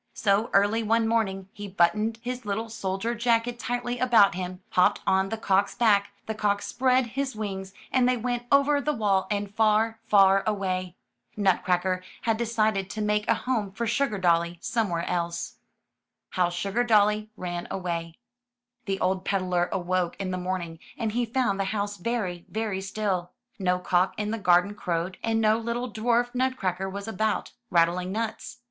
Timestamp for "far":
9.53-9.99, 10.07-10.43